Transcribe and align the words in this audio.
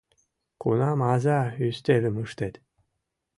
—Кунам 0.61 0.99
аза 1.11 1.39
ӱстелым 1.67 2.15
ыштет? 2.25 2.55